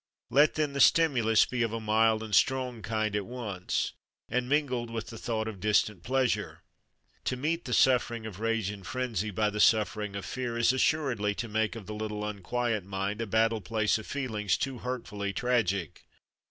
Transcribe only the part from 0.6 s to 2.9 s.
the stimulus be of a mild and strong